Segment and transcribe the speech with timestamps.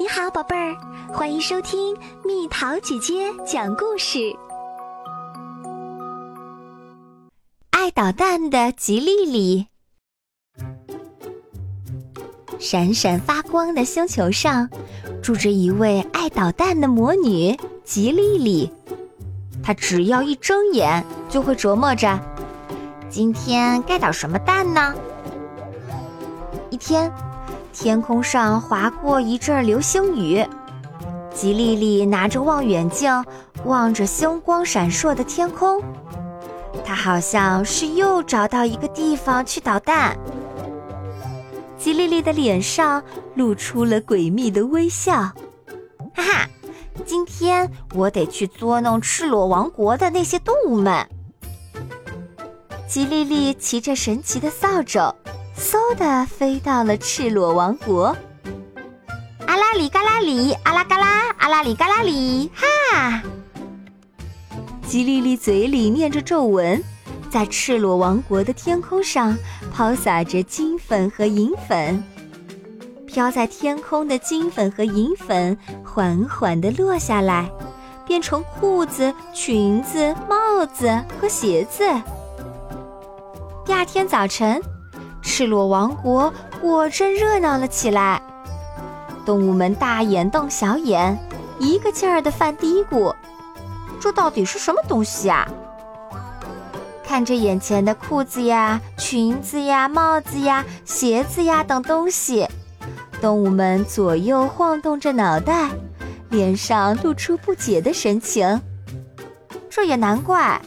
[0.00, 0.76] 你好，宝贝儿，
[1.12, 4.32] 欢迎收听蜜桃姐姐讲故事。
[7.70, 9.66] 爱捣蛋的吉利里，
[12.60, 14.70] 闪闪发光的星球上，
[15.20, 18.72] 住着一位爱捣蛋的魔女吉利里。
[19.64, 22.20] 她只要一睁眼，就会琢磨着
[23.10, 24.94] 今天该捣什么蛋呢？
[26.70, 27.12] 一天。
[27.80, 30.44] 天空上划过一阵流星雨，
[31.32, 33.24] 吉利利拿着望远镜
[33.64, 35.80] 望着星光闪烁的天空，
[36.84, 40.18] 他好像是又找到一个地方去捣蛋。
[41.78, 43.00] 吉利利的脸上
[43.36, 45.32] 露出了诡秘的微笑，哈
[46.16, 46.48] 哈，
[47.06, 51.08] 今天我得去捉弄赤裸王国的那些动物们。
[52.88, 55.14] 吉利利骑着神奇的扫帚。
[55.58, 58.16] 嗖的飞到了赤裸王国，
[59.44, 63.20] 阿拉里嘎拉里，阿拉嘎拉，阿拉里嘎拉里，哈！
[64.86, 66.80] 吉利利嘴里念着咒文，
[67.28, 69.36] 在赤裸王国的天空上
[69.74, 72.04] 抛洒着金粉和银粉，
[73.04, 77.50] 飘在天空的金粉和银粉缓缓地落下来，
[78.06, 81.82] 变成裤子、裙子、帽子和鞋子。
[83.66, 84.62] 第二天早晨。
[85.28, 88.20] 赤裸王国果真热闹了起来，
[89.26, 91.16] 动物们大眼瞪小眼，
[91.58, 93.14] 一个劲儿的犯嘀咕
[94.00, 95.46] ：“这到底是什么东西啊？”
[97.04, 102.48] 看着眼前的裤子呀、裙子呀、帽子呀、鞋子呀等东西，
[103.20, 105.68] 动物们左右晃动着脑袋，
[106.30, 108.60] 脸上露出不解的神情。
[109.68, 110.60] 这也难怪，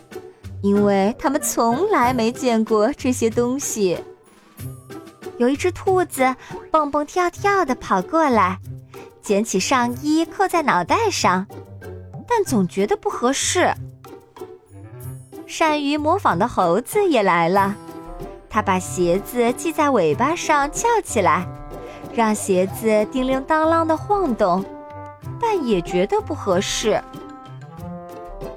[0.62, 3.98] 因为他们从来没见过这些东西。
[5.38, 6.36] 有一只兔子
[6.72, 8.60] 蹦蹦跳跳地跑过来，
[9.22, 11.48] 捡起上衣扣在脑袋上，
[12.28, 13.74] 但总觉得不合适。
[15.48, 17.76] 善于模仿的猴子也来了，
[18.50, 21.46] 他把鞋子系在尾巴上翘起来，
[22.14, 24.64] 让鞋子叮铃当啷地晃动，
[25.42, 27.04] 但也觉得不合适。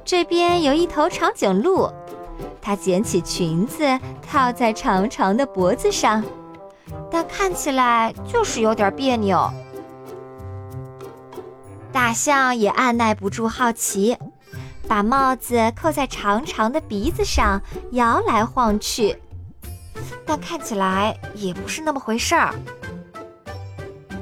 [0.05, 1.91] 这边有一头长颈鹿，
[2.61, 3.99] 它捡起裙子
[4.31, 6.23] 套在长长的脖子上。
[7.15, 9.49] 但看起来就是有点别扭。
[11.93, 14.19] 大象也按耐不住好奇，
[14.89, 19.17] 把帽子扣在长长的鼻子上，摇来晃去，
[20.27, 22.53] 但看起来也不是那么回事儿。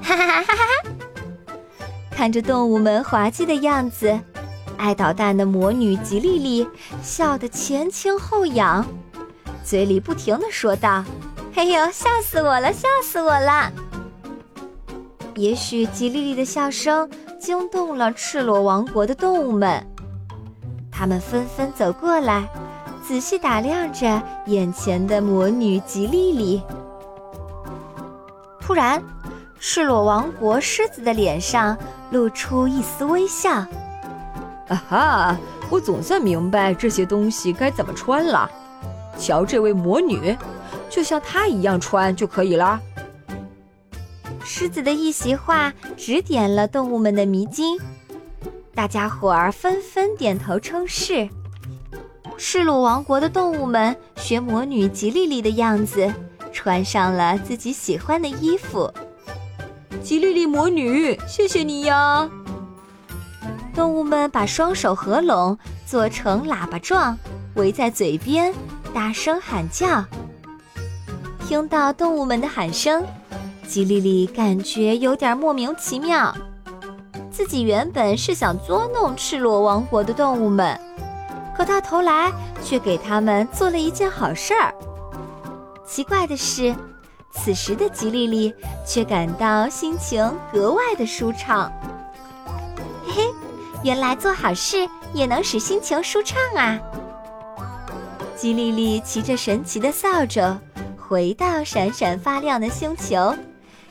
[0.03, 1.87] 哈哈哈哈哈！
[2.11, 4.21] 看着动物们滑稽的样子，
[4.77, 6.69] 爱捣蛋的魔女吉莉莉
[7.03, 8.87] 笑得前倾后仰，
[9.65, 11.03] 嘴里不停的说道。
[11.55, 13.71] 哎呦，笑死我了，笑死我了！
[15.37, 17.09] 也许吉利利的笑声
[17.39, 19.87] 惊动了赤裸王国的动物们，
[20.91, 22.49] 他们纷纷走过来，
[23.07, 26.63] 仔细打量着眼前的魔女吉利利。
[28.61, 29.03] 突然，
[29.61, 31.77] 赤裸王国狮子的脸上
[32.11, 33.51] 露出一丝微笑。
[33.53, 35.37] 啊哈，
[35.71, 38.51] 我总算明白这些东西该怎么穿了。
[39.19, 40.37] 瞧，这位魔女。
[40.93, 42.79] 就像他一样穿就可以了。
[44.45, 47.81] 狮子的一席话指点了动物们的迷津，
[48.75, 51.27] 大家伙儿纷纷点头称是。
[52.37, 56.13] 赤裸王国的动物们学魔女吉莉莉的样子，
[56.53, 58.93] 穿上了自己喜欢的衣服。
[60.03, 62.29] 吉利利魔女，谢谢你呀！
[63.75, 67.17] 动物们把双手合拢，做成喇叭状，
[67.55, 68.53] 围在嘴边，
[68.93, 70.05] 大声喊叫。
[71.53, 73.05] 听到动物们的喊声，
[73.69, 76.35] 吉利利感觉有点莫名其妙。
[77.31, 80.81] 自己原本是想捉弄赤裸王国的动物们，
[81.55, 82.33] 可到头来
[82.65, 84.73] 却给他们做了一件好事儿。
[85.87, 86.75] 奇怪的是，
[87.35, 88.55] 此时的吉利利
[88.87, 91.71] 却感到心情格外的舒畅。
[93.05, 93.31] 嘿嘿，
[93.85, 96.81] 原来做好事也能使心情舒畅啊！
[98.35, 100.59] 吉利利骑着神奇的扫帚。
[101.13, 103.35] 回到闪闪发亮的星球，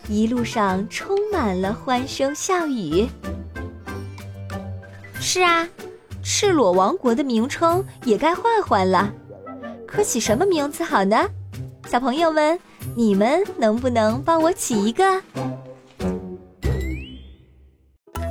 [0.07, 3.07] 一路上充满了欢声笑语。
[5.19, 5.69] 是啊，
[6.23, 9.13] 赤裸王国的名称也该换换了，
[9.85, 11.29] 可起什么名字好呢？
[11.85, 12.59] 小朋友们，
[12.95, 15.21] 你们能不能帮我起一个？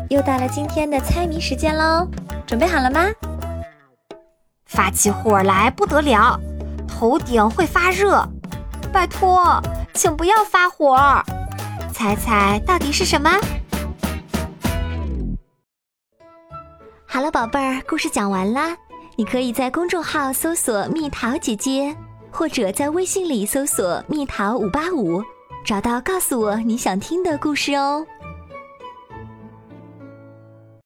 [0.08, 2.08] 又到了今天的猜谜时间喽，
[2.44, 3.06] 准备好了吗？
[4.64, 6.36] 发起火来不得了，
[6.88, 8.28] 头顶会发热。
[8.90, 9.60] 拜托
[9.94, 10.96] 请不要发火。
[10.96, 11.25] 儿
[11.92, 13.31] 猜猜到底是什么？
[17.06, 18.76] 好了宝贝儿故事讲完啦。
[19.16, 21.94] 你可以在公众号搜索蜜桃姐姐
[22.31, 25.22] 或者在微信里搜索蜜桃五八五
[25.62, 28.06] 找到告诉我你想听的故事哦。